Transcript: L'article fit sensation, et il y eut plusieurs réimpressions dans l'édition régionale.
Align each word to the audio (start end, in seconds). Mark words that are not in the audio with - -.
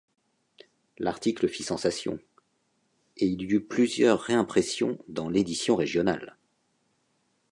L'article 0.97 1.47
fit 1.47 1.61
sensation, 1.61 2.19
et 3.17 3.27
il 3.27 3.43
y 3.43 3.53
eut 3.53 3.63
plusieurs 3.63 4.19
réimpressions 4.19 4.97
dans 5.07 5.29
l'édition 5.29 5.75
régionale. 5.75 6.37